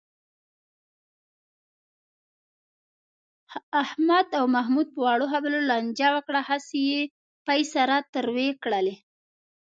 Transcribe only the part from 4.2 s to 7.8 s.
او محمود په وړو خبرو لانجه وکړه. هسې یې پۍ